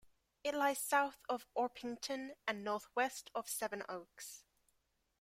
[0.43, 4.43] It lies south of Orpington and north west of Sevenoaks.